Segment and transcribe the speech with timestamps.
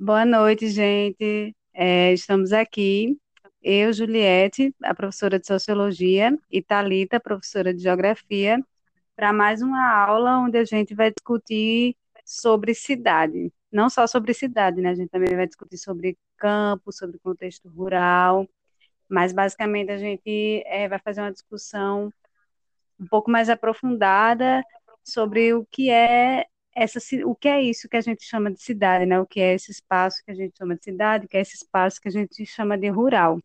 [0.00, 1.56] Boa noite, gente.
[1.74, 3.18] É, estamos aqui,
[3.60, 8.64] eu, Juliette, a professora de Sociologia, e Thalita, professora de Geografia,
[9.16, 13.52] para mais uma aula onde a gente vai discutir sobre cidade.
[13.72, 14.90] Não só sobre cidade, né?
[14.90, 18.48] A gente também vai discutir sobre campo, sobre contexto rural,
[19.08, 22.12] mas basicamente a gente é, vai fazer uma discussão
[23.00, 24.62] um pouco mais aprofundada
[25.02, 26.46] sobre o que é
[26.82, 29.20] essa, o que é isso que a gente chama de cidade, né?
[29.20, 31.56] O que é esse espaço que a gente chama de cidade, o que é esse
[31.56, 33.40] espaço que a gente chama de rural.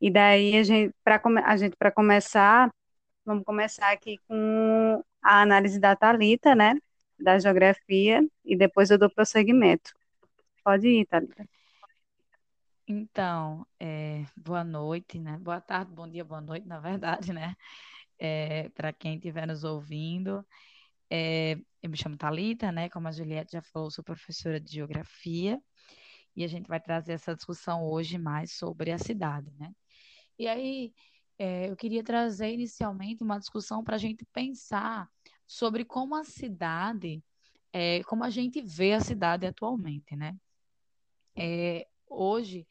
[0.00, 2.70] E daí a gente, para a gente para começar,
[3.24, 6.74] vamos começar aqui com a análise da Talita, né?
[7.18, 9.92] Da geografia e depois eu dou prosseguimento.
[10.64, 11.48] Pode ir, Thalita.
[12.86, 15.38] Então, é, boa noite, né?
[15.38, 17.56] Boa tarde, bom dia, boa noite, na verdade, né?
[18.18, 20.44] É, para quem estiver nos ouvindo.
[21.10, 22.88] É, eu me chamo Talita, né?
[22.88, 25.60] Como a Juliette já falou, sou professora de geografia
[26.34, 29.70] e a gente vai trazer essa discussão hoje mais sobre a cidade, né?
[30.38, 30.94] E aí,
[31.38, 35.10] é, eu queria trazer inicialmente uma discussão para a gente pensar
[35.46, 37.22] sobre como a cidade,
[37.70, 40.34] é, como a gente vê a cidade atualmente, né?
[41.36, 42.66] É, hoje,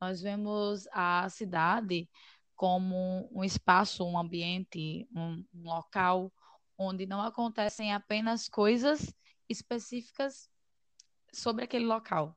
[0.00, 2.08] nós vemos a cidade
[2.56, 6.32] como um espaço, um ambiente, um, um local
[6.76, 9.14] onde não acontecem apenas coisas
[9.48, 10.48] específicas
[11.32, 12.36] sobre aquele local.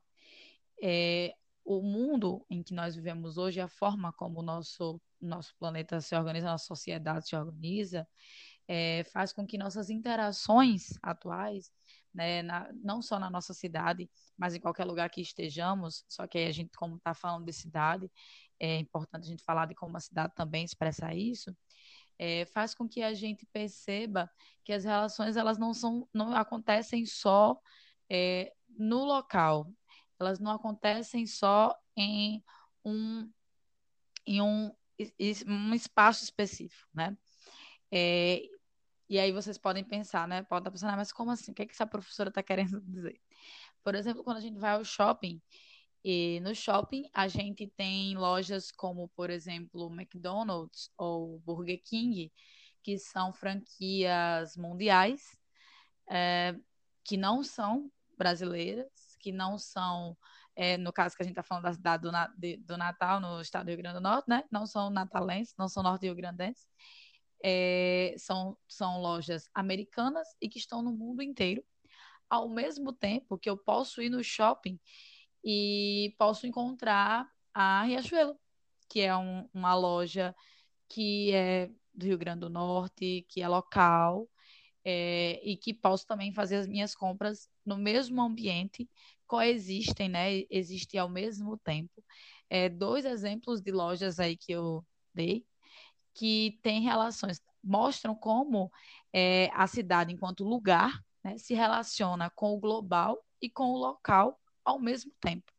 [0.82, 6.00] É, o mundo em que nós vivemos hoje, a forma como o nosso, nosso planeta
[6.00, 8.06] se organiza, a nossa sociedade se organiza,
[8.66, 11.72] é, faz com que nossas interações atuais,
[12.12, 16.38] né, na, não só na nossa cidade, mas em qualquer lugar que estejamos, só que
[16.38, 18.10] a gente, como está falando de cidade,
[18.60, 21.56] é importante a gente falar de como a cidade também expressa isso,
[22.18, 24.30] é, faz com que a gente perceba
[24.64, 27.60] que as relações elas não são, não acontecem só
[28.10, 29.72] é, no local,
[30.18, 32.42] elas não acontecem só em
[32.84, 33.30] um
[34.26, 34.70] em um,
[35.46, 37.16] um espaço específico, né?
[37.90, 38.42] É,
[39.08, 40.42] e aí vocês podem pensar, né?
[40.42, 41.52] Pode estar pensando, ah, mas como assim?
[41.52, 43.18] O que, é que essa professora está querendo dizer?
[43.82, 45.40] Por exemplo, quando a gente vai ao shopping,
[46.04, 52.32] e no shopping a gente tem lojas como, por exemplo, McDonald's ou Burger King,
[52.82, 55.36] que são franquias mundiais,
[56.08, 56.54] é,
[57.04, 60.16] que não são brasileiras, que não são,
[60.54, 63.40] é, no caso que a gente está falando da cidade do, de, do, Natal, no
[63.40, 64.44] estado do Rio Grande do Norte, né?
[64.50, 66.66] Não são natalenses, não são norte-rio-grandenses.
[67.44, 71.64] É, são, são lojas americanas e que estão no mundo inteiro.
[72.28, 74.78] Ao mesmo tempo que eu posso ir no shopping
[75.44, 78.38] e posso encontrar a Riachuelo,
[78.88, 80.34] que é um, uma loja
[80.88, 84.28] que é do Rio Grande do Norte, que é local,
[84.84, 88.88] é, e que posso também fazer as minhas compras no mesmo ambiente,
[89.26, 90.44] coexistem, né?
[90.50, 92.02] Existem ao mesmo tempo.
[92.48, 95.44] É, dois exemplos de lojas aí que eu dei,
[96.14, 98.70] que têm relações, mostram como
[99.12, 104.38] é, a cidade, enquanto lugar, né, se relaciona com o global e com o local
[104.68, 105.50] ao mesmo tempo.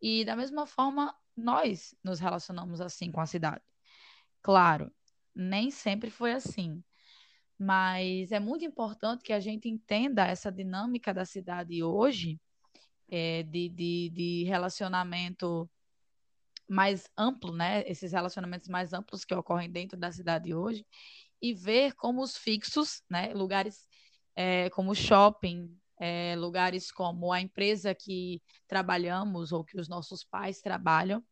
[0.00, 3.64] E da mesma forma, nós nos relacionamos assim com a cidade.
[4.42, 4.92] Claro,
[5.34, 6.82] nem sempre foi assim,
[7.58, 12.40] mas é muito importante que a gente entenda essa dinâmica da cidade hoje,
[13.08, 15.68] é, de, de, de relacionamento
[16.68, 17.82] mais amplo, né?
[17.88, 20.86] Esses relacionamentos mais amplos que ocorrem dentro da cidade hoje,
[21.40, 23.32] e ver como os fixos, né?
[23.32, 23.88] Lugares
[24.36, 30.60] é, como shopping, é, lugares como a empresa que trabalhamos ou que os nossos pais
[30.60, 31.22] trabalham,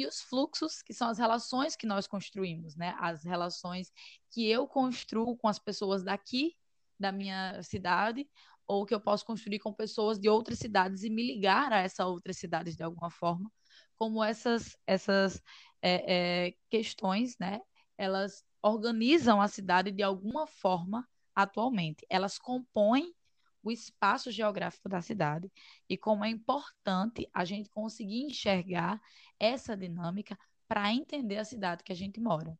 [0.00, 2.96] e os fluxos, que são as relações que nós construímos, né?
[2.98, 3.92] As relações
[4.30, 6.56] que eu construo com as pessoas daqui,
[6.98, 8.26] da minha cidade,
[8.66, 12.06] ou que eu posso construir com pessoas de outras cidades e me ligar a essa
[12.06, 13.50] outras cidades de alguma forma,
[13.98, 15.42] como essas, essas
[15.82, 17.60] é, é, questões, né?
[17.98, 22.06] Elas organizam a cidade de alguma forma atualmente.
[22.08, 23.12] Elas compõem
[23.62, 25.50] o espaço geográfico da cidade
[25.88, 29.00] e como é importante a gente conseguir enxergar
[29.38, 32.56] essa dinâmica para entender a cidade que a gente mora.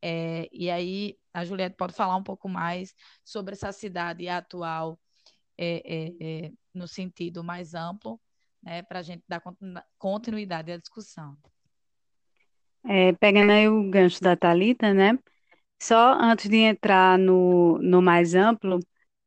[0.00, 2.94] É, e aí a Juliette pode falar um pouco mais
[3.24, 4.98] sobre essa cidade atual
[5.58, 8.20] é, é, é no sentido mais amplo,
[8.62, 9.42] né, para a gente dar
[9.98, 11.36] continuidade à discussão.
[12.84, 15.18] É, pegando aí o gancho da Talita, né?
[15.80, 18.78] Só antes de entrar no, no mais amplo,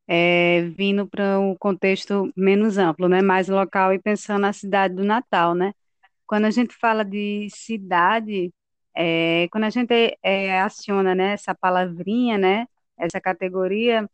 [0.10, 5.04] é, vindo para um contexto menos amplo, né, mais local e pensando na cidade do
[5.06, 5.74] Natal, né?
[6.28, 8.54] Quando a gente fala de cidade,
[8.96, 12.68] é, quando a gente é, aciona, né, essa palavrinha, né,
[12.98, 14.10] essa categoria,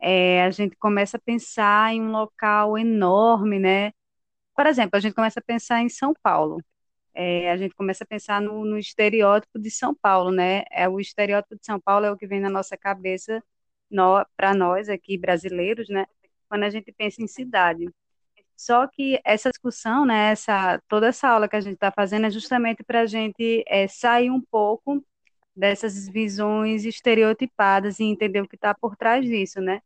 [0.00, 3.92] é, a gente começa a pensar em um local enorme, né,
[4.56, 6.62] por exemplo, a gente começa a pensar em São Paulo.
[7.14, 10.64] É, a gente começa a pensar no, no, estereótipo de São Paulo, né?
[10.70, 13.42] É o estereótipo de São Paulo é o que vem na nossa cabeça
[14.36, 16.06] para nós aqui brasileiros, né?
[16.48, 17.88] Quando a gente pensa em cidade.
[18.56, 20.32] Só que essa discussão, né?
[20.32, 23.88] Essa toda essa aula que a gente está fazendo é justamente para a gente é,
[23.88, 25.04] sair um pouco
[25.56, 29.80] dessas visões estereotipadas e entender o que está por trás disso, né?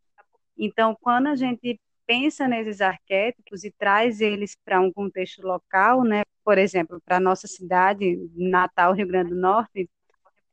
[0.58, 6.22] Então, quando a gente pensa nesses arquétipos e traz eles para um contexto local, né?
[6.44, 9.88] Por exemplo, para a nossa cidade, Natal, Rio Grande do Norte,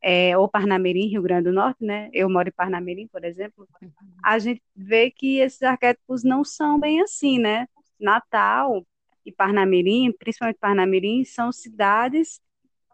[0.01, 2.09] é, ou Parnamirim, Rio Grande do Norte, né?
[2.11, 3.67] Eu moro em Parnamirim, por exemplo.
[3.81, 3.91] Uhum.
[4.23, 7.67] A gente vê que esses arquétipos não são bem assim, né?
[7.99, 8.85] Natal
[9.25, 12.41] e Parnamirim, principalmente Parnamirim, são cidades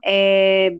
[0.03, 0.77] é,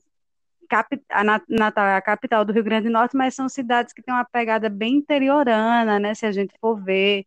[1.09, 4.13] a Natal é a capital do Rio Grande do Norte, mas são cidades que têm
[4.13, 6.13] uma pegada bem interiorana, né?
[6.13, 7.25] Se a gente for ver,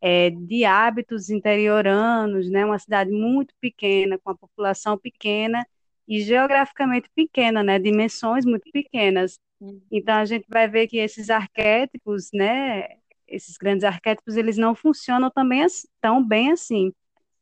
[0.00, 2.64] é, de hábitos interioranos, né?
[2.64, 5.66] Uma cidade muito pequena, com a população pequena
[6.12, 7.78] e geograficamente pequena, né?
[7.78, 9.40] Dimensões muito pequenas.
[9.58, 9.80] Uhum.
[9.90, 12.86] Então a gente vai ver que esses arquétipos, né?
[13.26, 15.64] Esses grandes arquétipos, eles não funcionam também
[16.02, 16.92] tão bem assim.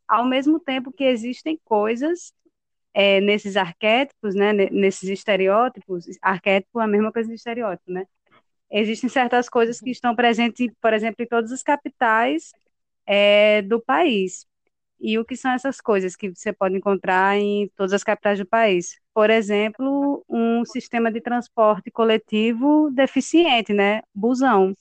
[0.06, 2.32] Ao mesmo tempo que existem coisas
[2.94, 8.06] é, nesses arquétipos, né, nesses estereótipos, arquétipo é a mesma coisa de estereótipo, né?
[8.70, 12.52] Existem certas coisas que estão presentes, por exemplo, em todas as capitais
[13.05, 14.46] é, do país.
[15.00, 18.47] E o que são essas coisas que você pode encontrar em todas as capitais do
[18.47, 19.00] país?
[19.14, 24.02] Por exemplo, um sistema de transporte coletivo deficiente, né?
[24.14, 24.76] Busão.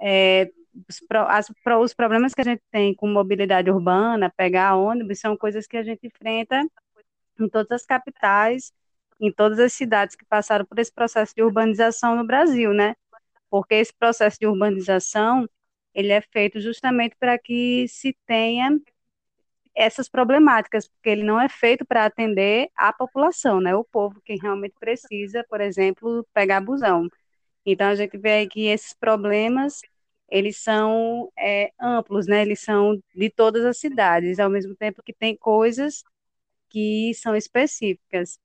[0.00, 0.50] É,
[0.88, 5.66] os, as, os problemas que a gente tem com mobilidade urbana, pegar ônibus, são coisas
[5.66, 6.62] que a gente enfrenta
[7.38, 8.72] em todas as capitais,
[9.20, 12.94] em todas as cidades que passaram por esse processo de urbanização no Brasil, né?
[13.50, 15.48] Porque esse processo de urbanização,
[15.94, 18.78] ele é feito justamente para que se tenha
[19.74, 23.74] essas problemáticas, porque ele não é feito para atender a população, né?
[23.74, 27.08] O povo que realmente precisa, por exemplo, pegar busão.
[27.66, 29.80] Então a gente vê aí que esses problemas
[30.28, 32.42] eles são é, amplos, né?
[32.42, 36.02] Eles são de todas as cidades, ao mesmo tempo que tem coisas
[36.70, 38.38] que são específicas.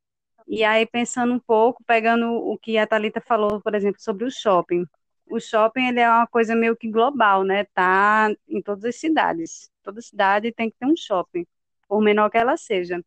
[0.48, 4.32] E aí, pensando um pouco, pegando o que a Thalita falou, por exemplo, sobre o
[4.32, 4.86] shopping.
[5.30, 7.66] O shopping ele é uma coisa meio que global, né?
[7.66, 9.70] Tá em todas as cidades.
[9.84, 11.46] Toda cidade tem que ter um shopping,
[11.88, 13.04] por menor que ela seja.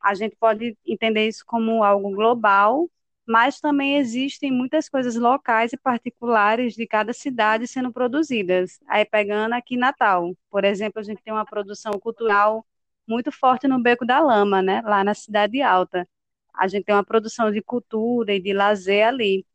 [0.00, 2.88] A gente pode entender isso como algo global,
[3.26, 8.80] mas também existem muitas coisas locais e particulares de cada cidade sendo produzidas.
[8.88, 12.66] Aí pegando aqui Natal, por exemplo, a gente tem uma produção cultural
[13.06, 16.08] muito forte no Beco da Lama, né, lá na Cidade Alta.
[16.54, 19.46] A gente tem uma produção de cultura e de lazer ali.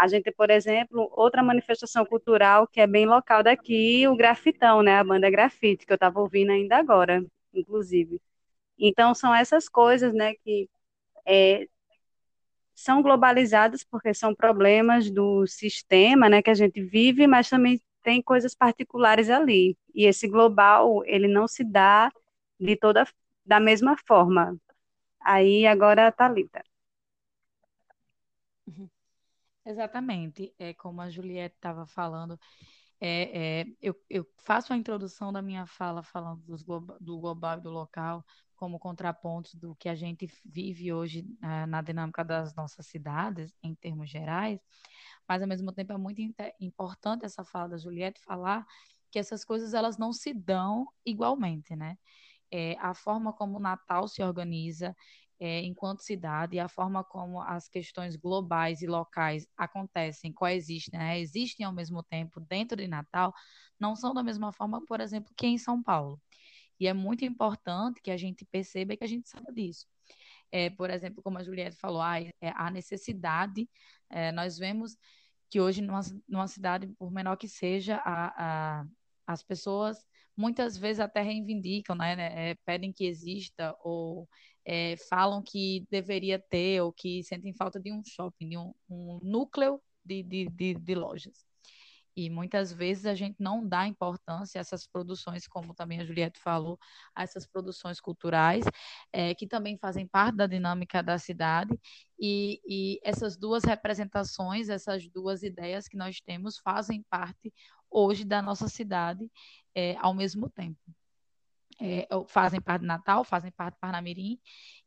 [0.00, 4.96] A gente por exemplo, outra manifestação cultural que é bem local daqui, o Grafitão, né,
[4.98, 8.18] a banda Grafite, que eu estava ouvindo ainda agora, inclusive.
[8.78, 10.70] Então, são essas coisas, né, que
[11.26, 11.68] é,
[12.74, 18.22] são globalizadas porque são problemas do sistema, né, que a gente vive, mas também tem
[18.22, 19.76] coisas particulares ali.
[19.94, 22.10] E esse global, ele não se dá
[22.58, 23.06] de toda
[23.44, 24.56] da mesma forma.
[25.20, 26.62] Aí agora a Thalita.
[29.64, 32.38] Exatamente, é como a Juliette estava falando,
[33.00, 37.60] é, é, eu, eu, faço a introdução da minha fala falando dos, do global e
[37.62, 38.24] do local
[38.56, 43.74] como contrapontos do que a gente vive hoje é, na dinâmica das nossas cidades, em
[43.74, 44.60] termos gerais,
[45.28, 46.20] mas ao mesmo tempo é muito
[46.60, 48.66] importante essa fala da Juliette falar
[49.10, 51.96] que essas coisas elas não se dão igualmente, né?
[52.50, 54.94] é, a forma como o Natal se organiza
[55.40, 61.18] é, enquanto cidade e a forma como as questões globais e locais acontecem, coexistem, né?
[61.18, 63.34] existem ao mesmo tempo dentro de Natal,
[63.78, 66.20] não são da mesma forma, por exemplo, que em São Paulo.
[66.78, 69.86] E é muito importante que a gente perceba que a gente saiba disso.
[70.52, 73.68] É, por exemplo, como a Juliette falou, a, é, a necessidade,
[74.10, 74.96] é, nós vemos
[75.48, 78.86] que hoje, numa, numa cidade, por menor que seja, a, a,
[79.26, 80.06] as pessoas
[80.36, 84.28] muitas vezes até reivindicam, né, né pedem que exista ou
[84.64, 89.18] é, falam que deveria ter ou que sentem falta de um shopping, de um, um
[89.22, 91.44] núcleo de, de, de, de lojas.
[92.16, 96.40] E muitas vezes a gente não dá importância a essas produções, como também a Juliette
[96.40, 96.78] falou,
[97.14, 98.64] a essas produções culturais,
[99.12, 101.78] é, que também fazem parte da dinâmica da cidade.
[102.18, 107.52] E, e essas duas representações, essas duas ideias que nós temos, fazem parte
[107.90, 109.30] hoje da nossa cidade
[109.74, 110.78] é, ao mesmo tempo.
[111.82, 114.38] É, fazem parte de Natal, fazem parte de Parnamirim,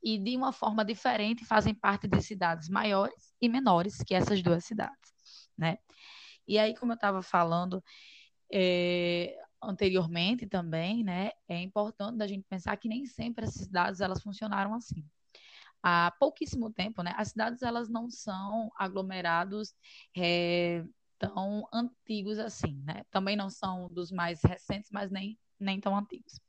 [0.04, 4.64] e de uma forma diferente fazem parte de cidades maiores e menores que essas duas
[4.64, 5.14] cidades,
[5.58, 5.78] né?
[6.48, 7.84] E aí, como eu estava falando,
[8.52, 14.22] é, anteriormente também, né, é importante a gente pensar que nem sempre essas cidades elas
[14.22, 15.04] funcionaram assim.
[15.82, 19.74] Há pouquíssimo tempo, né, as cidades elas não são aglomerados
[20.16, 20.84] é,
[21.18, 23.04] tão antigos assim, né?
[23.10, 26.40] Também não são dos mais recentes, mas nem, nem tão antigos.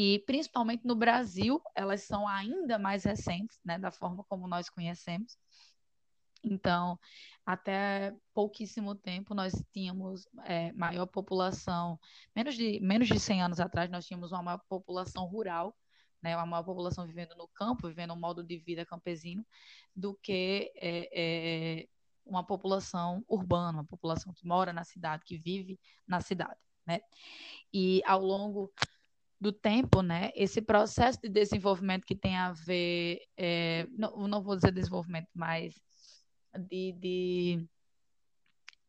[0.00, 5.36] E principalmente no Brasil, elas são ainda mais recentes, né, da forma como nós conhecemos.
[6.40, 6.96] Então,
[7.44, 11.98] até pouquíssimo tempo nós tínhamos é, maior população,
[12.32, 15.76] menos de, menos de 100 anos atrás nós tínhamos uma maior população rural,
[16.22, 19.44] né, uma maior população vivendo no campo, vivendo um modo de vida campesino,
[19.96, 21.08] do que é,
[21.80, 21.88] é,
[22.24, 25.76] uma população urbana, uma população que mora na cidade, que vive
[26.06, 27.00] na cidade, né?
[27.72, 28.72] E ao longo
[29.40, 34.56] do tempo, né, esse processo de desenvolvimento que tem a ver, é, não, não vou
[34.56, 35.74] dizer desenvolvimento, mas
[36.68, 37.68] de, de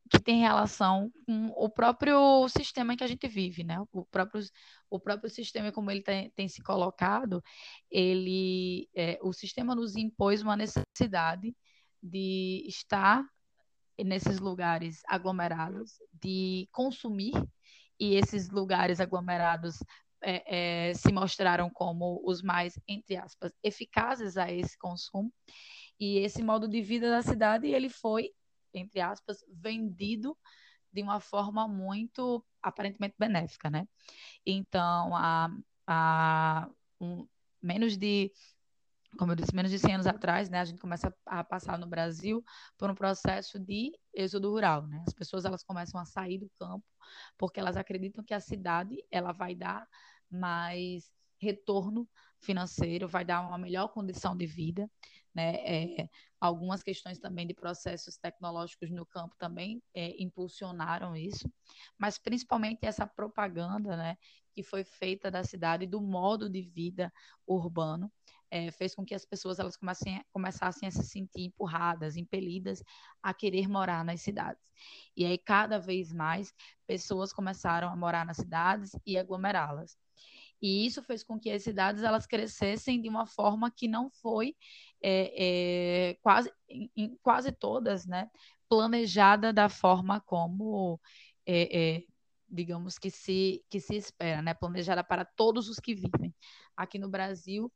[0.09, 3.77] que tem relação com o próprio sistema em que a gente vive, né?
[3.91, 4.41] O próprio,
[4.89, 7.43] o próprio sistema, como ele tem, tem se colocado,
[7.91, 11.55] ele, é, o sistema nos impôs uma necessidade
[12.01, 13.23] de estar
[14.03, 17.33] nesses lugares aglomerados, de consumir,
[17.99, 19.77] e esses lugares aglomerados
[20.21, 25.33] é, é, se mostraram como os mais, entre aspas, eficazes a esse consumo.
[25.99, 28.31] E esse modo de vida da cidade, ele foi,
[28.73, 30.37] entre aspas, vendido
[30.91, 33.87] de uma forma muito aparentemente benéfica, né?
[34.45, 35.49] Então, a,
[35.87, 37.27] a um,
[37.61, 38.31] menos de
[39.17, 41.87] como eu disse, menos de 100 anos atrás, né, a gente começa a passar no
[41.87, 42.43] Brasil
[42.77, 45.03] por um processo de êxodo rural, né?
[45.07, 46.85] As pessoas elas começam a sair do campo
[47.37, 49.87] porque elas acreditam que a cidade ela vai dar
[50.29, 51.11] mais
[51.41, 52.07] retorno
[52.39, 54.89] financeiro, vai dar uma melhor condição de vida,
[55.33, 55.55] né?
[55.55, 56.09] É,
[56.39, 61.51] algumas questões também de processos tecnológicos no campo também é, impulsionaram isso,
[61.97, 64.17] mas principalmente essa propaganda, né,
[64.53, 67.11] que foi feita da cidade do modo de vida
[67.45, 68.11] urbano
[68.51, 72.83] é, fez com que as pessoas elas comecem, começassem a se sentir empurradas, impelidas
[73.21, 74.71] a querer morar nas cidades.
[75.15, 76.53] E aí, cada vez mais,
[76.87, 79.97] pessoas começaram a morar nas cidades e aglomerá-las.
[80.61, 84.55] E isso fez com que as cidades elas crescessem de uma forma que não foi
[85.01, 88.29] é, é, quase, em, quase todas, né,
[88.67, 90.99] planejada da forma como,
[91.47, 92.03] é,
[92.49, 96.33] digamos que se que se espera, né, planejada para todos os que vivem.
[96.75, 97.71] Aqui no Brasil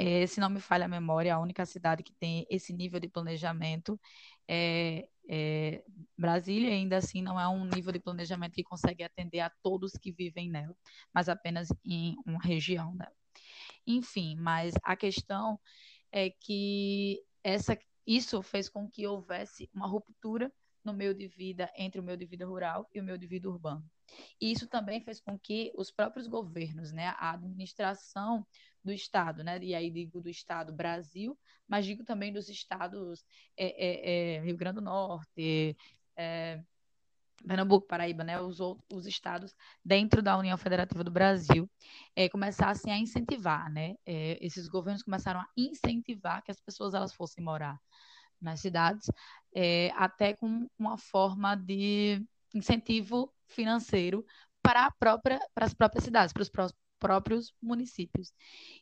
[0.00, 3.06] é, se não me falha a memória, a única cidade que tem esse nível de
[3.06, 4.00] planejamento
[4.48, 5.84] é, é,
[6.16, 10.10] Brasília, ainda assim não é um nível de planejamento que consegue atender a todos que
[10.10, 10.74] vivem nela,
[11.12, 13.12] mas apenas em uma região dela.
[13.86, 15.60] Enfim, mas a questão
[16.10, 20.50] é que essa, isso fez com que houvesse uma ruptura
[20.82, 23.50] no meio de vida entre o meio de vida rural e o meio de vida
[23.50, 23.84] urbano.
[24.40, 28.46] E isso também fez com que os próprios governos, né, a administração
[28.84, 29.58] do Estado, né?
[29.62, 31.38] E aí digo do Estado Brasil,
[31.68, 33.24] mas digo também dos estados
[33.56, 35.76] é, é, é, Rio Grande do Norte,
[36.16, 36.62] é,
[37.46, 38.40] Pernambuco, Paraíba, né?
[38.40, 41.70] Os, os estados dentro da União Federativa do Brasil
[42.16, 43.94] é, começassem a incentivar, né?
[44.06, 47.78] É, esses governos começaram a incentivar que as pessoas elas fossem morar
[48.40, 49.06] nas cidades,
[49.94, 54.24] até com uma forma de incentivo financeiro
[54.62, 56.50] para, própria, para as próprias cidades, para os
[56.98, 58.32] próprios municípios.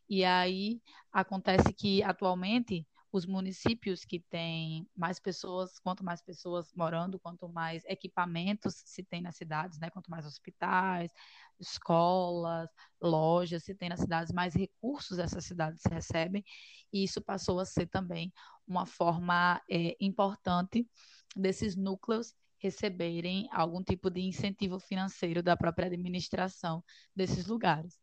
[0.08, 0.82] E aí
[1.12, 7.82] acontece que atualmente os municípios que têm mais pessoas, quanto mais pessoas morando, quanto mais
[7.86, 9.88] equipamentos se tem nas cidades, né?
[9.88, 11.10] Quanto mais hospitais,
[11.58, 12.68] escolas,
[13.00, 16.44] lojas se tem nas cidades, mais recursos essas cidades recebem.
[16.92, 18.32] E isso passou a ser também
[18.66, 20.86] uma forma é, importante
[21.34, 26.82] desses núcleos receberem algum tipo de incentivo financeiro da própria administração
[27.14, 27.98] desses lugares.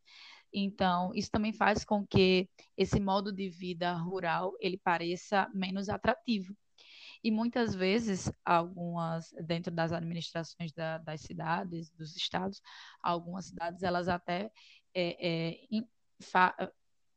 [0.53, 6.55] Então, isso também faz com que esse modo de vida rural ele pareça menos atrativo.
[7.23, 12.61] E muitas vezes, algumas, dentro das administrações da, das cidades, dos estados,
[13.01, 14.51] algumas cidades, elas até
[14.93, 16.71] é, é,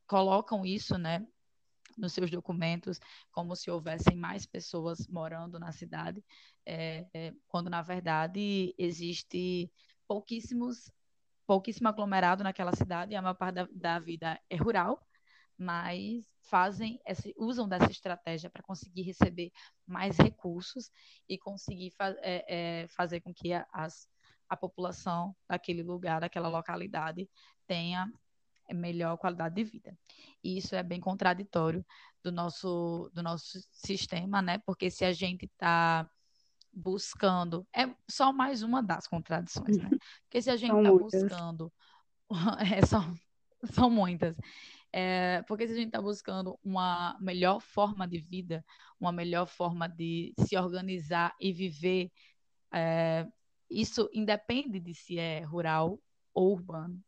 [0.06, 1.26] colocam isso, né,
[1.98, 2.98] nos seus documentos
[3.30, 6.24] como se houvessem mais pessoas morando na cidade,
[6.64, 9.70] é, é, quando na verdade existe
[10.06, 10.90] pouquíssimos
[11.46, 15.02] pouquíssimo aglomerado naquela cidade, e a maior parte da, da vida é rural,
[15.56, 19.50] mas fazem esse, usam dessa estratégia para conseguir receber
[19.86, 20.90] mais recursos
[21.26, 24.06] e conseguir fa é, é, fazer com que as,
[24.46, 27.26] a população daquele lugar, daquela localidade,
[27.66, 28.12] tenha
[28.74, 29.96] melhor qualidade de vida.
[30.42, 31.84] E isso é bem contraditório
[32.22, 34.58] do nosso, do nosso sistema, né?
[34.58, 36.08] Porque se a gente está
[36.72, 39.88] buscando, é só mais uma das contradições, né?
[40.24, 41.72] Porque se a gente está buscando,
[42.80, 43.14] é, são,
[43.72, 44.36] são muitas.
[44.90, 48.64] É, porque se a gente está buscando uma melhor forma de vida,
[48.98, 52.10] uma melhor forma de se organizar e viver,
[52.72, 53.26] é,
[53.70, 56.00] isso independe de se é rural
[56.32, 57.02] ou urbano,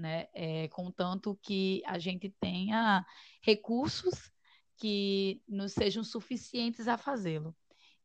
[0.00, 0.26] né?
[0.34, 3.04] É, contanto que a gente tenha
[3.42, 4.32] recursos
[4.76, 7.54] que nos sejam suficientes a fazê-lo.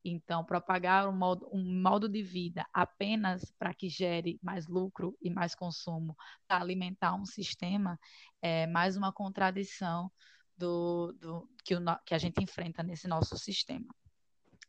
[0.04, 5.32] Então, propagar um modo, um modo de vida apenas para que gere mais lucro e
[5.32, 6.16] mais consumo
[6.48, 8.00] para alimentar um sistema
[8.40, 10.12] é mais uma contradição
[10.56, 13.88] do, do que, o, que a gente enfrenta nesse nosso sistema.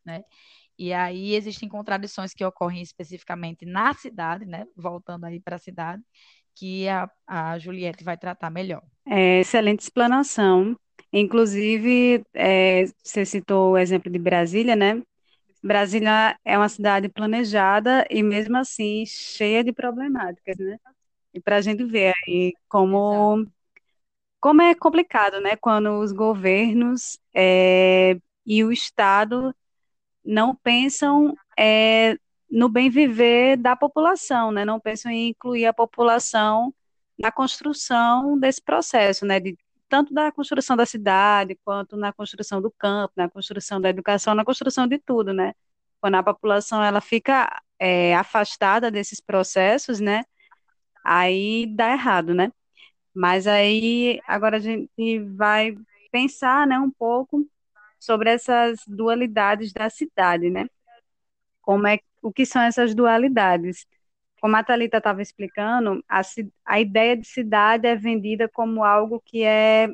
[0.04, 0.24] Né?
[0.78, 4.66] E aí existem contradições que ocorrem especificamente na cidade, né?
[4.74, 6.02] voltando aí para a cidade,
[6.56, 8.82] que a, a Juliette vai tratar melhor.
[9.06, 10.76] É, excelente explanação.
[11.12, 15.02] Inclusive, é, você citou o exemplo de Brasília, né?
[15.62, 20.78] Brasília é uma cidade planejada e mesmo assim cheia de problemáticas, né?
[21.34, 23.46] E para a gente ver aí como,
[24.40, 25.56] como é complicado, né?
[25.56, 29.54] Quando os governos é, e o Estado
[30.24, 32.16] não pensam é,
[32.50, 34.64] no bem viver da população, né?
[34.64, 36.74] Não pensam em incluir a população
[37.18, 39.40] na construção desse processo, né?
[39.40, 39.56] De,
[39.88, 44.44] tanto da construção da cidade, quanto na construção do campo, na construção da educação, na
[44.44, 45.54] construção de tudo, né?
[46.00, 47.48] Quando a população ela fica
[47.78, 50.22] é, afastada desses processos, né?
[51.04, 52.52] Aí dá errado, né?
[53.14, 55.76] Mas aí agora a gente vai
[56.12, 57.46] pensar, né, um pouco
[57.98, 60.66] sobre essas dualidades da cidade, né?
[61.66, 63.86] Como é o que são essas dualidades?
[64.40, 66.22] Como a Thalita estava explicando, a,
[66.66, 69.88] a ideia de cidade é vendida como algo que é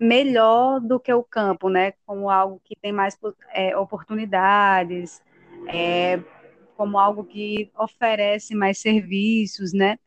[0.00, 1.92] melhor do que o campo, né?
[2.06, 3.18] Como algo que tem mais
[3.50, 5.22] é, oportunidades,
[5.68, 6.20] é,
[6.76, 9.98] como algo que oferece mais serviços, né?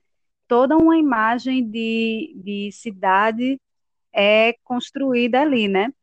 [0.47, 3.59] Toda uma imagem de, de cidade
[4.13, 5.93] é construída ali, né?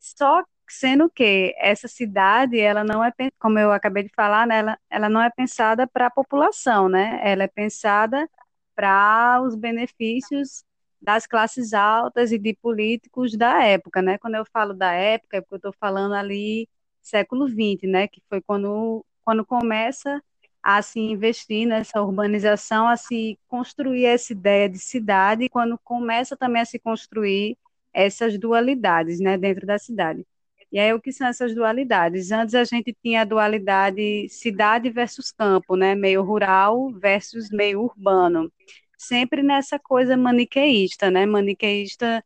[0.00, 4.78] Só sendo que essa cidade, ela não é, como eu acabei de falar, né, ela,
[4.90, 7.20] ela não é pensada para a população, né?
[7.22, 8.28] Ela é pensada
[8.74, 10.64] para os benefícios
[11.00, 14.18] das classes altas e de políticos da época, né?
[14.18, 16.68] Quando eu falo da época, é porque eu estou falando ali
[17.02, 18.08] século XX, né?
[18.08, 20.22] Que foi quando, quando começa
[20.62, 26.62] a se investir nessa urbanização, a se construir essa ideia de cidade, quando começa também
[26.62, 27.56] a se construir
[27.92, 30.24] essas dualidades, né, dentro da cidade.
[30.72, 32.30] E aí, o que são essas dualidades?
[32.30, 35.94] Antes a gente tinha a dualidade cidade versus campo, né?
[35.94, 38.52] Meio rural versus meio urbano.
[38.96, 41.26] Sempre nessa coisa maniqueísta, né?
[41.26, 42.24] Maniqueísta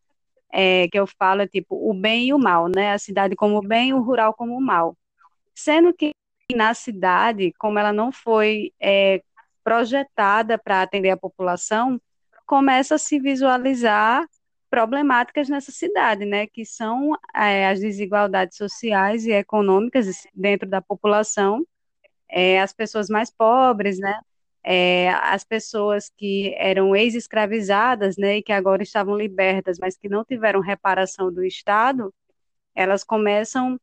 [0.51, 2.93] é, que eu falo é tipo o bem e o mal, né?
[2.93, 4.95] A cidade como bem, o rural como mal.
[5.55, 6.11] Sendo que
[6.53, 9.21] na cidade, como ela não foi é,
[9.63, 11.99] projetada para atender a população,
[12.45, 14.25] começa a se visualizar
[14.75, 21.65] problemáticas nessa cidade, né, que são é, as desigualdades sociais e econômicas dentro da população,
[22.27, 24.19] é, as pessoas mais pobres, né,
[24.61, 30.25] é, as pessoas que eram ex-escravizadas, né, e que agora estavam libertas, mas que não
[30.25, 32.13] tiveram reparação do Estado,
[32.75, 33.79] elas começam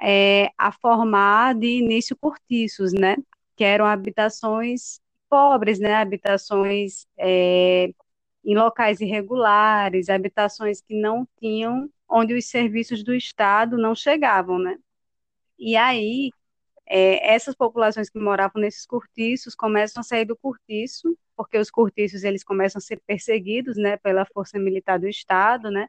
[0.00, 3.16] é, a formar de início cortiços, né,
[3.56, 7.90] que eram habitações pobres, né, habitações é,
[8.46, 14.78] em locais irregulares, habitações que não tinham, onde os serviços do Estado não chegavam, né?
[15.58, 16.30] E aí,
[16.86, 22.24] é, essas populações que moravam nesses cortiços começam a sair do cortiço, porque os cortiços
[22.24, 25.88] eles começam a ser perseguidos, né, pela força militar do Estado, né?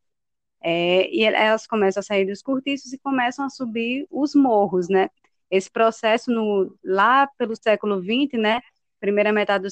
[0.62, 5.10] É, e elas começam a sair dos cortiços e começam a subir os morros, né?
[5.52, 8.62] Esse processo no, lá pelo século XX, né?
[9.00, 9.70] Primeira metade do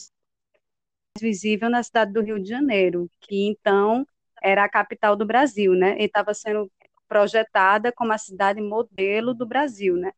[1.19, 4.05] visível na cidade do Rio de Janeiro, que então
[4.41, 5.97] era a capital do Brasil, né?
[5.99, 6.71] E estava sendo
[7.07, 10.11] projetada como a cidade modelo do Brasil, né?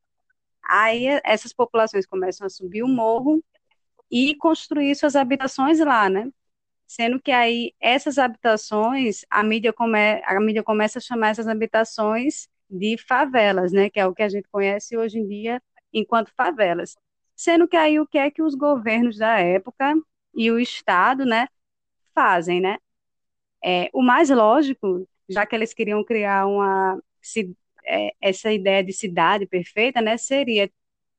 [0.64, 3.44] Aí essas populações começam a subir o morro
[4.12, 6.30] e construir suas habitações lá, né?
[6.88, 12.48] Sendo que aí essas habitações, a mídia, come, a mídia começa a chamar essas habitações
[12.70, 13.90] de favelas, né?
[13.90, 15.62] Que é o que a gente conhece hoje em dia
[15.94, 16.96] enquanto favelas.
[17.36, 19.94] Sendo que aí o que é que os governos da época
[20.38, 21.50] e o Estado, né,
[22.16, 22.78] fazem, né?
[23.64, 28.94] É, o mais lógico, já que eles queriam criar uma se, é, essa ideia de
[28.94, 30.72] cidade perfeita, né, seria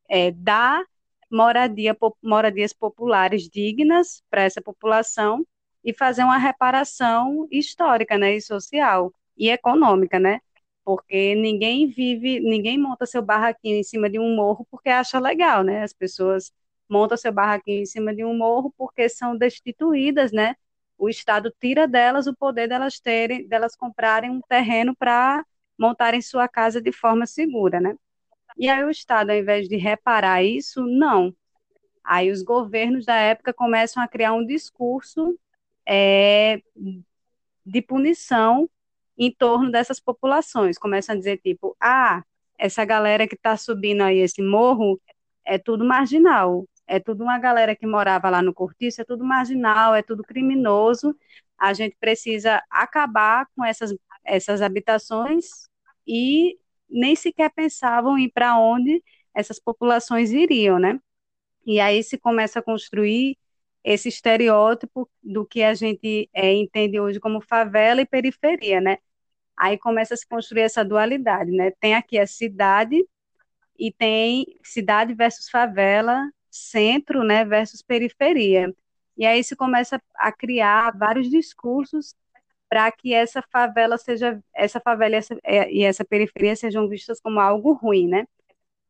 [0.09, 0.85] é, dar
[1.31, 5.47] moradia, moradias populares dignas para essa população
[5.85, 10.41] e fazer uma reparação histórica, né, e social e econômica, né?
[10.85, 15.63] porque ninguém vive, ninguém monta seu barraquinho em cima de um morro porque acha legal,
[15.63, 15.83] né?
[15.83, 16.51] As pessoas
[16.89, 20.57] montam seu barraquinho em cima de um morro porque são destituídas, né?
[20.97, 25.45] O Estado tira delas o poder delas terem, delas comprarem um terreno para
[25.79, 27.95] montarem sua casa de forma segura, né?
[28.57, 31.35] E aí o Estado, ao invés de reparar isso, não.
[32.05, 35.39] Aí os governos da época começam a criar um discurso
[35.87, 36.61] é,
[37.65, 38.69] de punição
[39.17, 40.79] em torno dessas populações.
[40.79, 42.25] Começam a dizer, tipo, ah,
[42.59, 45.01] essa galera que está subindo aí esse morro
[45.45, 49.95] é tudo marginal, é tudo uma galera que morava lá no Cortiço, é tudo marginal,
[49.95, 51.15] é tudo criminoso.
[51.59, 55.47] A gente precisa acabar com essas, essas habitações
[56.07, 59.03] e nem sequer pensavam em para onde
[59.35, 60.99] essas populações iriam, né?
[61.67, 63.37] E aí se começa a construir
[63.85, 68.99] esse estereótipo do que a gente é, entende hoje como favela e periferia, né?
[69.57, 71.73] Aí começa a se construir essa dualidade, né?
[71.81, 73.05] Tem aqui a cidade
[73.79, 76.23] e tem cidade versus favela,
[76.59, 78.75] centro, né, versus periferia.
[79.17, 82.15] E aí se começa a criar vários discursos
[82.69, 87.21] para que essa favela seja, essa favela e essa, é, e essa periferia sejam vistas
[87.21, 88.27] como algo ruim, né?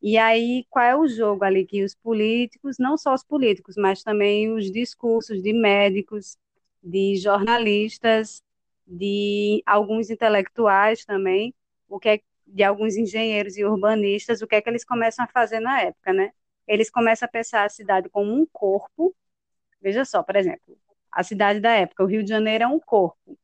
[0.00, 4.02] E aí, qual é o jogo ali que os políticos, não só os políticos, mas
[4.02, 6.37] também os discursos de médicos,
[6.83, 8.42] de jornalistas,
[8.87, 11.54] de alguns intelectuais também,
[11.88, 15.28] o que é, de alguns engenheiros e urbanistas, o que é que eles começam a
[15.28, 16.33] fazer na época, né?
[16.68, 19.14] Eles começam a pensar a cidade como um corpo.
[19.81, 20.76] Veja só, por exemplo,
[21.11, 23.38] a cidade da época, o Rio de Janeiro é um corpo.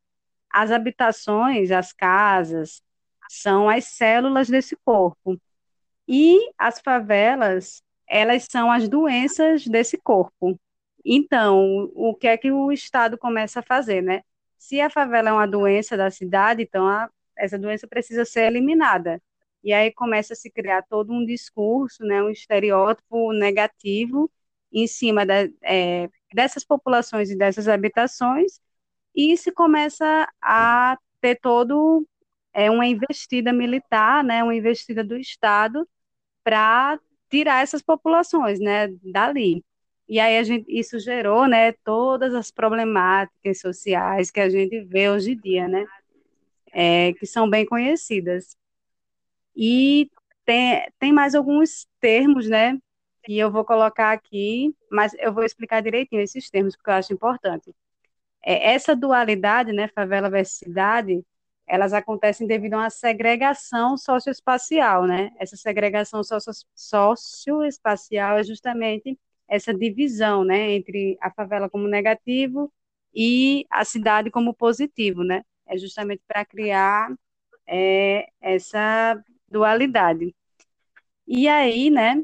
[0.50, 2.82] As habitações, as casas,
[3.28, 5.40] são as células desse corpo.
[6.06, 10.58] E as favelas, elas são as doenças desse corpo.
[11.04, 14.22] Então, o que é que o Estado começa a fazer, né?
[14.58, 19.20] Se a favela é uma doença da cidade, então a, essa doença precisa ser eliminada.
[19.64, 24.30] E aí começa a se criar todo um discurso, né, um estereótipo negativo
[24.72, 28.60] em cima da, é, dessas populações e dessas habitações,
[29.14, 32.06] e se começa a ter todo
[32.52, 35.88] é, uma investida militar, né, uma investida do Estado
[36.44, 36.98] para
[37.30, 39.64] tirar essas populações, né, dali.
[40.08, 45.10] E aí a gente, isso gerou, né, todas as problemáticas sociais que a gente vê
[45.10, 45.86] hoje em dia, né,
[46.72, 48.56] é, que são bem conhecidas.
[49.56, 50.10] E
[50.44, 52.78] tem, tem mais alguns termos, né,
[53.24, 57.12] que eu vou colocar aqui, mas eu vou explicar direitinho esses termos, porque eu acho
[57.12, 57.74] importante.
[58.44, 61.24] É, essa dualidade, né, favela versus cidade,
[61.66, 65.30] elas acontecem devido a uma segregação socioespacial, né?
[65.38, 66.22] Essa segregação
[66.74, 72.72] socioespacial é justamente essa divisão, né, entre a favela como negativo
[73.14, 75.42] e a cidade como positivo, né?
[75.66, 77.10] É justamente para criar
[77.66, 80.34] é, essa dualidade.
[81.26, 82.22] E aí, né,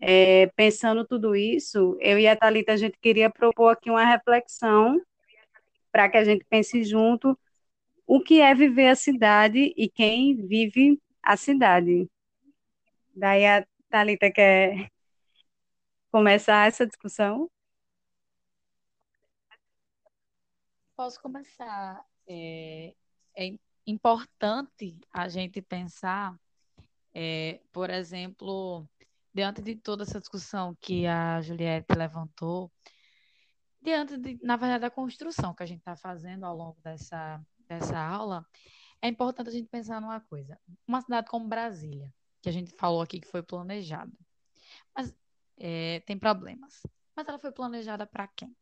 [0.00, 5.00] é, pensando tudo isso, eu e a Thalita, a gente queria propor aqui uma reflexão
[5.90, 7.38] para que a gente pense junto
[8.06, 12.10] o que é viver a cidade e quem vive a cidade.
[13.14, 14.90] Daí a Thalita quer
[16.10, 17.50] começar essa discussão?
[20.96, 22.04] Posso começar.
[22.26, 22.94] É,
[23.36, 23.54] é
[23.86, 26.38] importante a gente pensar,
[27.14, 28.88] é, por exemplo,
[29.34, 32.70] diante de toda essa discussão que a Juliette levantou,
[33.80, 37.98] diante de, na verdade, da construção que a gente está fazendo ao longo dessa, dessa
[37.98, 38.46] aula,
[39.00, 40.58] é importante a gente pensar numa coisa.
[40.86, 44.12] Uma cidade como Brasília, que a gente falou aqui que foi planejada.
[44.94, 45.14] Mas
[45.58, 46.82] é, tem problemas.
[47.14, 48.56] Mas ela foi planejada para quem?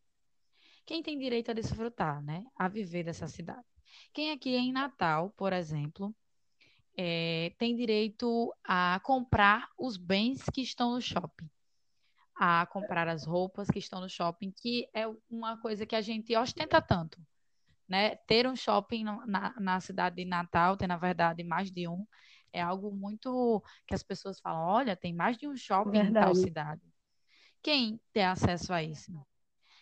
[0.86, 2.44] Quem tem direito a desfrutar, né?
[2.56, 3.64] A viver dessa cidade.
[4.12, 6.14] Quem aqui em Natal, por exemplo,
[7.02, 11.48] é, tem direito a comprar os bens que estão no shopping,
[12.36, 16.36] a comprar as roupas que estão no shopping, que é uma coisa que a gente
[16.36, 17.18] ostenta tanto.
[17.88, 18.16] Né?
[18.26, 22.06] Ter um shopping na, na cidade de Natal, ter na verdade mais de um,
[22.52, 26.10] é algo muito que as pessoas falam: olha, tem mais de um shopping Verdade.
[26.10, 26.82] em tal cidade.
[27.62, 29.26] Quem tem acesso a isso?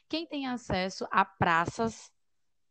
[0.09, 2.13] Quem tem acesso a praças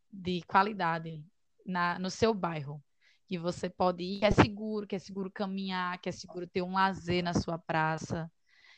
[0.10, 1.22] de qualidade
[1.66, 2.82] na, no seu bairro?
[3.28, 6.62] Que você pode ir, que é seguro, que é seguro caminhar, que é seguro ter
[6.62, 8.32] um lazer na sua praça.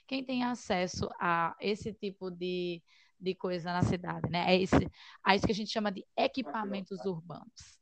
[0.07, 2.81] Quem tem acesso a esse tipo de,
[3.19, 4.45] de coisa na cidade, né?
[4.53, 4.89] É esse,
[5.23, 7.79] a isso que a gente chama de equipamentos urbanos,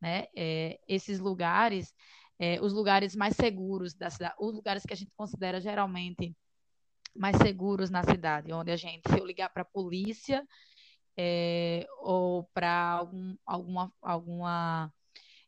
[0.00, 0.26] né?
[0.36, 1.94] É, esses lugares
[2.42, 6.36] é, os lugares mais seguros da cidade, os lugares que a gente considera geralmente
[7.14, 10.44] mais seguros na cidade, onde a gente, se eu ligar para a polícia
[11.16, 14.92] é, ou para algum, alguma, alguma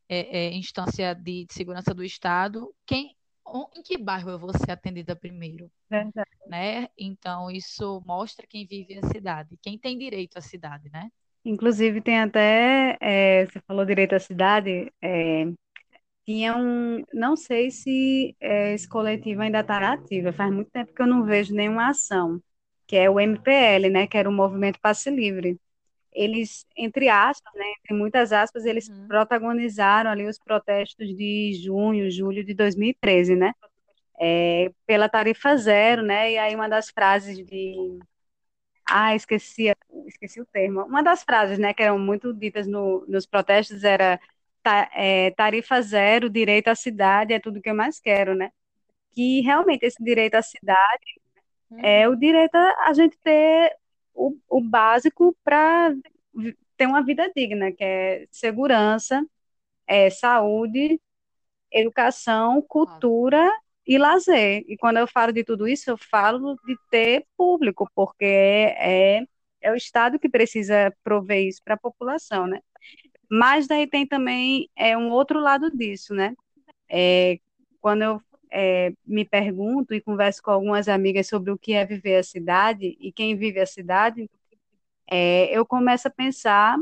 [0.09, 3.17] é, é, instância de, de, segurança do Estado, quem,
[3.77, 5.71] em que bairro eu vou ser atendida primeiro?
[5.89, 6.31] Verdade.
[6.47, 6.89] Né?
[6.99, 11.11] Então, isso mostra quem vive a cidade, quem tem direito à cidade, né?
[11.45, 15.45] Inclusive, tem até, é, você falou direito à cidade, é,
[16.25, 21.03] tinha um, não sei se é, esse coletivo ainda está ativo, faz muito tempo que
[21.03, 22.41] eu não vejo nenhuma ação,
[22.87, 25.59] que é o MPL, né, que era o Movimento Passe Livre.
[26.15, 29.09] Eles, entre aspas, né, entre muitas aspas, eles uhum.
[29.09, 33.53] protagonizaram ali os protestos de junho, julho de 2013, né,
[34.21, 37.99] é, pela tarifa zero, né, e aí uma das frases de
[38.87, 39.73] ah, esqueci,
[40.07, 40.83] esqueci o termo.
[40.83, 44.21] Uma das frases, né, que eram muito ditas no, nos protestos era
[44.95, 48.51] é, tarifa zero, direito à cidade é tudo que eu mais quero, né?
[49.13, 51.21] Que realmente esse direito à cidade
[51.71, 51.81] uhum.
[51.81, 53.77] é o direito a, a gente ter
[54.15, 55.95] o, o básico para
[56.77, 59.25] ter uma vida digna, que é segurança,
[59.87, 61.01] é, saúde,
[61.71, 63.51] educação, cultura
[63.87, 64.65] e lazer.
[64.69, 69.25] E quando eu falo de tudo isso, eu falo de ter público, porque é,
[69.61, 72.61] é o Estado que precisa prover isso para a população, né?
[73.31, 76.35] Mas daí tem também é, um outro lado disso, né?
[76.89, 77.39] É,
[77.81, 78.21] quando eu
[78.55, 82.97] é, me pergunto e converso com algumas amigas sobre o que é viver a cidade
[83.01, 84.31] e quem vive a cidade,
[85.11, 86.79] é, eu começo a pensar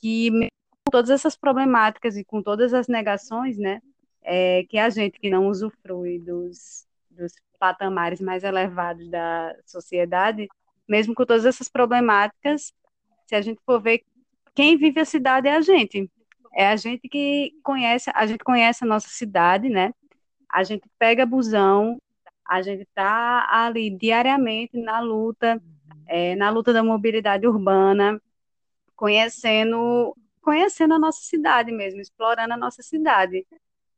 [0.00, 3.82] que com todas essas problemáticas e com todas as negações, né,
[4.22, 10.48] é, que a gente que não usufrui dos, dos patamares mais elevados da sociedade,
[10.88, 12.72] mesmo com todas essas problemáticas,
[13.26, 14.02] se a gente for ver
[14.54, 16.10] quem vive a cidade é a gente.
[16.54, 19.92] É a gente que conhece, a gente conhece a nossa cidade, né?
[20.52, 22.00] A gente pega busão,
[22.46, 25.62] a gente está ali diariamente na luta,
[26.06, 28.20] é, na luta da mobilidade urbana,
[28.96, 33.46] conhecendo, conhecendo a nossa cidade mesmo, explorando a nossa cidade.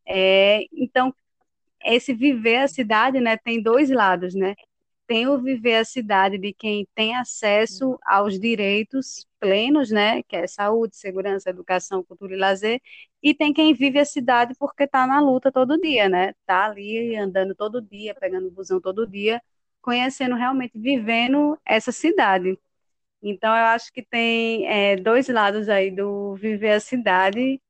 [0.07, 1.15] É, então,
[1.85, 4.55] esse viver a cidade, né, tem dois lados, né?
[5.13, 10.47] Tem o viver a cidade de quem tem acesso aos direitos plenos, né, que é
[10.47, 12.81] saúde, segurança, educação, cultura e lazer,
[13.23, 17.15] e tem quem vive a cidade porque está na luta todo dia, né, está ali
[17.15, 19.43] andando todo dia, pegando busão todo dia,
[19.83, 22.59] conhecendo realmente, vivendo essa cidade.
[23.23, 27.61] Então, eu acho que tem é, dois lados aí do viver a cidade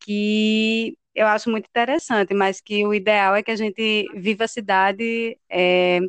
[0.00, 4.48] que eu acho muito interessante, mas que o ideal é que a gente viva a
[4.48, 6.00] cidade é,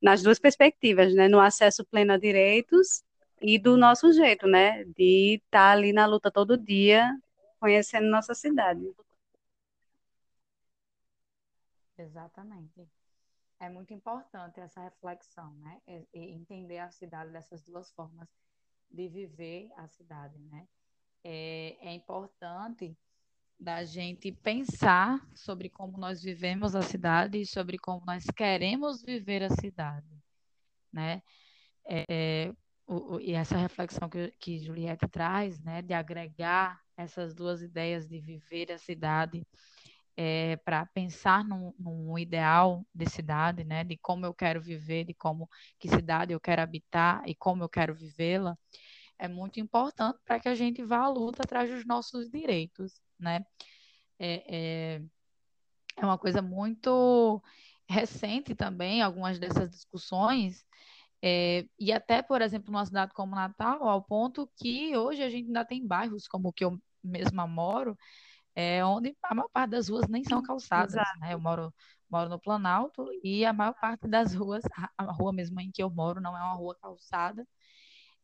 [0.00, 3.02] nas duas perspectivas, né, no acesso pleno a direitos
[3.40, 4.84] e do nosso jeito, né?
[4.84, 7.08] De estar tá ali na luta todo dia,
[7.60, 8.80] conhecendo nossa cidade.
[11.96, 12.88] Exatamente.
[13.60, 15.80] É muito importante essa reflexão, né?
[15.86, 18.28] E entender a cidade dessas duas formas
[18.90, 20.66] de viver a cidade, né?
[21.24, 22.96] É, é importante
[23.58, 29.42] da gente pensar sobre como nós vivemos a cidade e sobre como nós queremos viver
[29.42, 30.06] a cidade,
[30.92, 31.22] né?
[31.84, 32.52] É,
[32.86, 38.06] o, o, e essa reflexão que, que Juliette traz, né, de agregar essas duas ideias
[38.08, 39.46] de viver a cidade
[40.16, 45.14] é, para pensar num, num, ideal de cidade, né, de como eu quero viver, de
[45.14, 48.56] como que cidade eu quero habitar e como eu quero vivê-la,
[49.18, 53.44] é muito importante para que a gente vá à luta atrás dos nossos direitos, né?
[54.18, 55.02] É, é,
[55.96, 57.42] é uma coisa muito
[57.88, 60.64] recente também, algumas dessas discussões
[61.22, 65.46] é, e até, por exemplo, numa cidade como Natal, ao ponto que hoje a gente
[65.46, 67.98] ainda tem bairros como o que eu mesma moro,
[68.54, 70.94] é, onde a maior parte das ruas nem são calçadas.
[71.20, 71.34] Né?
[71.34, 71.74] Eu moro,
[72.10, 74.62] moro no Planalto e a maior parte das ruas,
[74.96, 77.46] a rua mesmo em que eu moro, não é uma rua calçada.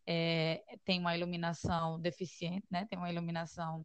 [0.06, 2.86] É, tem uma iluminação deficiente, né?
[2.86, 3.84] tem uma iluminação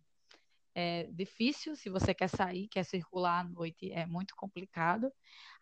[0.80, 1.76] é, difícil.
[1.76, 5.12] Se você quer sair, quer circular à noite, é muito complicado.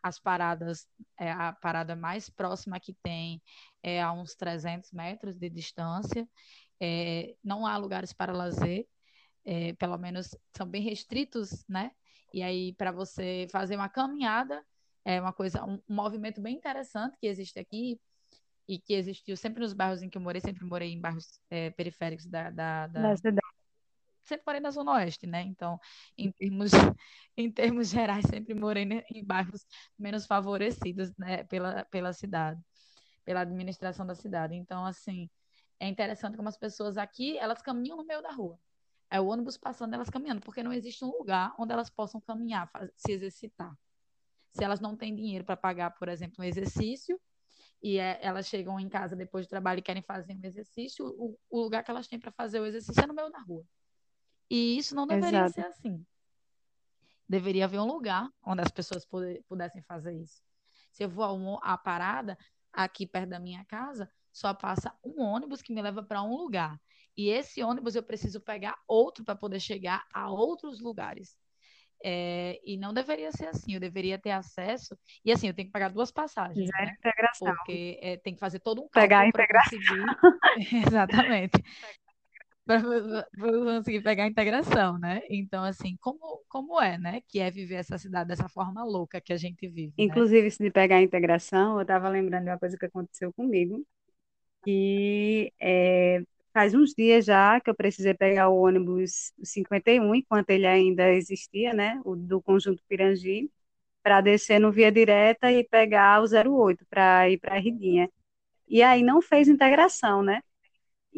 [0.02, 0.88] As paradas,
[1.20, 3.42] é, a parada mais próxima que tem
[3.82, 6.28] é a uns 300 metros de distância.
[6.80, 8.86] É, não há lugares para lazer,
[9.44, 11.92] é, pelo menos são bem restritos, né?
[12.32, 14.64] E aí, para você fazer uma caminhada,
[15.04, 18.00] é uma coisa, um, um movimento bem interessante que existe aqui
[18.68, 21.72] e que existiu sempre nos bairros em que eu morei, sempre morei em bairros é,
[21.72, 23.02] periféricos da, da, da,
[24.28, 25.42] sempre morei na Zona Oeste, né?
[25.42, 25.80] Então,
[26.18, 26.72] em termos,
[27.38, 29.66] em termos gerais, sempre morei em bairros
[29.98, 32.62] menos favorecidos, né, pela, pela cidade,
[33.26, 34.56] pela administração da cidade.
[34.56, 35.30] Então, assim,
[35.80, 38.60] é interessante como as pessoas aqui, elas caminham no meio da rua.
[39.10, 42.70] É o ônibus passando, elas caminhando, porque não existe um lugar onde elas possam caminhar,
[42.96, 43.74] se exercitar.
[44.52, 47.20] Se elas não têm dinheiro para pagar, por exemplo, um exercício,
[47.82, 51.38] e é, elas chegam em casa depois do trabalho e querem fazer um exercício, o,
[51.50, 53.66] o lugar que elas têm para fazer o exercício é no meio da rua.
[54.50, 55.54] E isso não deveria exato.
[55.54, 56.06] ser assim.
[57.28, 59.06] Deveria haver um lugar onde as pessoas
[59.48, 60.42] pudessem fazer isso.
[60.92, 62.38] Se eu vou à parada,
[62.72, 66.80] aqui perto da minha casa, só passa um ônibus que me leva para um lugar.
[67.18, 71.36] E esse ônibus eu preciso pegar outro para poder chegar a outros lugares.
[72.04, 74.96] É, e não deveria ser assim, eu deveria ter acesso.
[75.26, 76.96] E assim, eu tenho que pagar duas passagens, Zero né?
[76.98, 77.56] integração.
[77.56, 80.06] Porque é, tem que fazer todo um Pegar a cálculo conseguir.
[80.88, 81.64] Exatamente.
[82.68, 82.84] Para
[83.76, 85.22] conseguir pegar a integração, né?
[85.30, 87.22] Então, assim, como, como é, né?
[87.28, 90.04] Que é viver essa cidade dessa forma louca que a gente vive, né?
[90.04, 93.86] Inclusive, se de pegar a integração, eu estava lembrando de uma coisa que aconteceu comigo,
[94.64, 96.22] que é,
[96.54, 101.74] faz uns dias já que eu precisei pegar o ônibus 51, enquanto ele ainda existia,
[101.74, 102.02] né?
[102.04, 103.50] O do Conjunto Pirangi,
[104.04, 108.10] para descer no Via Direta e pegar o 08 para ir para a Ridinha.
[108.68, 110.42] E aí não fez integração, né?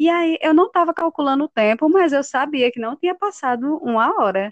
[0.00, 3.76] E aí eu não estava calculando o tempo, mas eu sabia que não tinha passado
[3.82, 4.50] uma hora.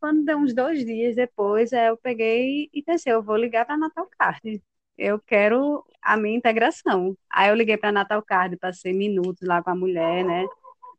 [0.00, 3.78] Quando deu uns dois dias depois, eu peguei e pensei, eu vou ligar para a
[3.78, 4.60] Natal Card.
[4.96, 7.16] Eu quero a minha integração.
[7.30, 10.44] Aí eu liguei para a Natal Card, passei minutos lá com a mulher, né?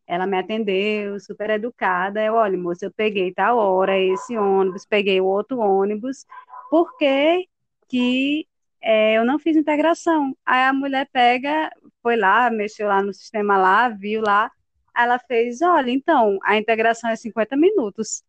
[0.07, 2.23] Ela me atendeu, super educada.
[2.23, 6.25] Eu, olha, moça, eu peguei tal hora esse ônibus, peguei o outro ônibus,
[6.71, 7.47] porque
[7.89, 8.47] que
[8.81, 10.35] é, eu não fiz integração.
[10.45, 14.51] Aí a mulher pega, foi lá, mexeu lá no sistema lá, viu lá,
[14.95, 18.23] ela fez, olha, então, a integração é 50 minutos.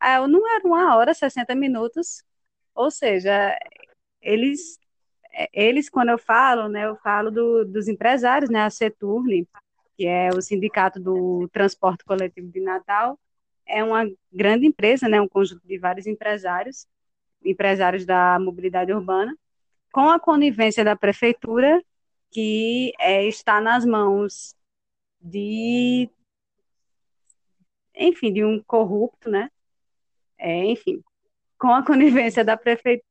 [0.00, 2.22] Aí eu, não era uma hora, 60 minutos,
[2.74, 3.56] ou seja,
[4.20, 4.78] eles,
[5.52, 9.48] eles quando eu falo, né, eu falo do, dos empresários, né, a Seturne,
[9.96, 13.18] que é o sindicato do transporte coletivo de Natal,
[13.66, 16.86] é uma grande empresa, né, um conjunto de vários empresários,
[17.44, 19.36] empresários da mobilidade urbana,
[19.94, 21.80] com a conivência da prefeitura,
[22.28, 24.56] que é, está nas mãos
[25.20, 26.10] de,
[27.94, 29.48] enfim, de um corrupto, né?
[30.36, 31.00] É, enfim,
[31.56, 33.06] com a conivência da prefeitura.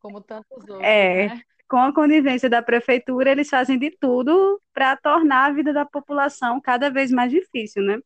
[0.00, 1.42] Como tantos outros, é, né?
[1.68, 6.60] Com a conivência da prefeitura, eles fazem de tudo para tornar a vida da população
[6.60, 8.00] cada vez mais difícil, né?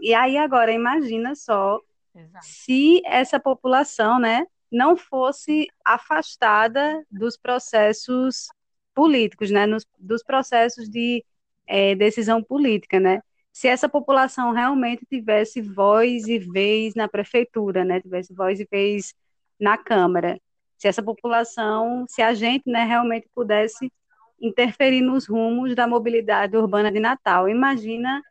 [0.00, 1.78] E aí agora imagina só
[2.12, 2.44] Exato.
[2.44, 8.48] se essa população, né, não fosse afastada dos processos
[8.94, 11.24] políticos, né, nos, dos processos de
[11.66, 13.22] é, decisão política, né?
[13.52, 19.14] Se essa população realmente tivesse voz e vez na prefeitura, né, tivesse voz e vez
[19.60, 20.40] na Câmara,
[20.78, 23.92] se essa população, se a gente, né, realmente pudesse
[24.40, 28.22] interferir nos rumos da mobilidade urbana de Natal, imagina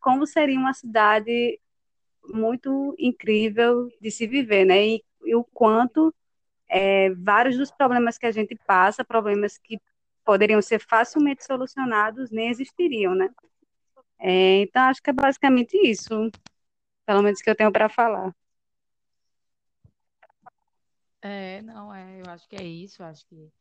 [0.00, 1.58] como seria uma cidade
[2.28, 4.86] muito incrível de se viver, né?
[4.86, 6.14] E e o quanto
[6.68, 9.80] é, vários dos problemas que a gente passa, problemas que
[10.24, 13.28] poderiam ser facilmente solucionados, nem existiriam, né?
[14.18, 16.30] É, então, acho que é basicamente isso,
[17.04, 18.34] pelo menos que eu tenho para falar.
[21.22, 23.52] É, não, é, eu acho que é isso, acho que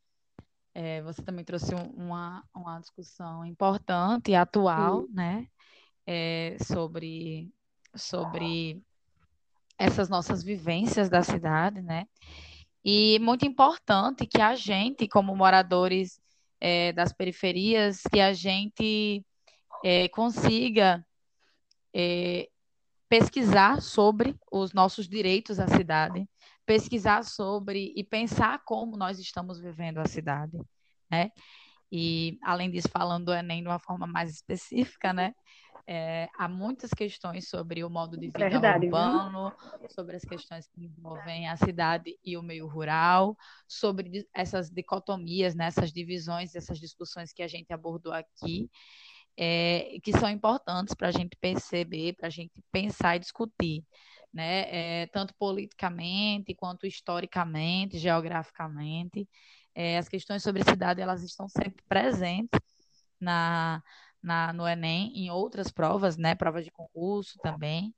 [0.74, 5.14] é, você também trouxe uma, uma discussão importante e atual, Sim.
[5.14, 5.48] né,
[6.06, 7.52] é, sobre,
[7.96, 8.82] sobre
[9.80, 12.06] essas nossas vivências da cidade, né?
[12.84, 16.20] E muito importante que a gente, como moradores
[16.60, 19.26] é, das periferias, que a gente
[19.84, 21.06] é, consiga
[21.94, 22.50] é,
[23.08, 26.28] pesquisar sobre os nossos direitos à cidade,
[26.66, 30.58] pesquisar sobre e pensar como nós estamos vivendo a cidade,
[31.10, 31.32] né?
[31.92, 35.34] E, além disso, falando do Enem de uma forma mais específica, né?
[35.92, 39.90] É, há muitas questões sobre o modo de vida Verdade, urbano, viu?
[39.90, 43.36] sobre as questões que envolvem a cidade e o meio rural,
[43.68, 48.70] sobre essas dicotomias, né, essas divisões, essas discussões que a gente abordou aqui,
[49.36, 53.84] é, que são importantes para a gente perceber, para a gente pensar e discutir.
[54.32, 59.28] Né, é, tanto politicamente quanto historicamente, geograficamente,
[59.74, 62.60] é, as questões sobre cidade elas estão sempre presentes
[63.20, 63.82] na,
[64.22, 67.94] na, no Enem, em outras provas, né, provas de concurso também.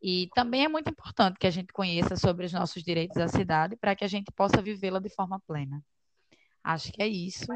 [0.00, 3.76] E também é muito importante que a gente conheça sobre os nossos direitos à cidade
[3.76, 5.82] para que a gente possa vivê-la de forma plena.
[6.62, 7.46] Acho que é isso.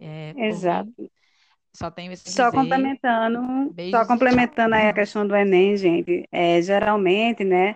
[0.00, 0.92] É, Exato.
[1.72, 2.56] Só tenho esse Só dizer.
[2.56, 6.26] complementando, Beijos só complementando aí a questão do Enem, gente.
[6.30, 7.74] É, geralmente, né,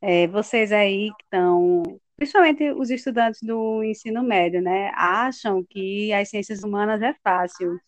[0.00, 1.82] é, vocês aí que estão,
[2.16, 7.78] principalmente os estudantes do ensino médio, né, acham que as ciências humanas é fácil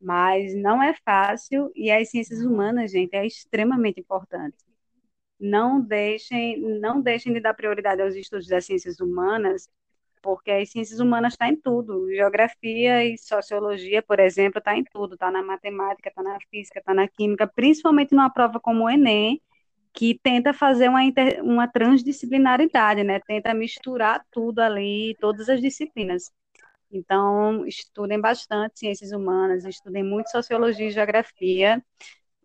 [0.00, 4.56] mas não é fácil e as ciências humanas, gente, é extremamente importante.
[5.38, 9.68] Não deixem, não deixem de dar prioridade aos estudos das ciências humanas,
[10.22, 12.10] porque as ciências humanas estão tá em tudo.
[12.10, 15.14] Geografia e sociologia, por exemplo, está em tudo.
[15.14, 19.40] Está na matemática, está na física, está na química, principalmente numa prova como o Enem,
[19.92, 23.20] que tenta fazer uma, inter, uma transdisciplinaridade, né?
[23.20, 26.30] Tenta misturar tudo ali, todas as disciplinas.
[26.96, 31.84] Então, estudem bastante ciências humanas, estudem muito sociologia e geografia,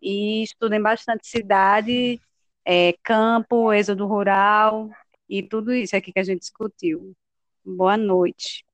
[0.00, 2.20] e estudem bastante cidade,
[2.64, 4.90] é, campo, êxodo rural,
[5.28, 7.14] e tudo isso aqui que a gente discutiu.
[7.64, 8.64] Boa noite.